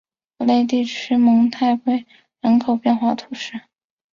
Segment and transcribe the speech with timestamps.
[0.39, 2.07] 福雷地区蒙泰圭
[2.39, 3.61] 人口变化图示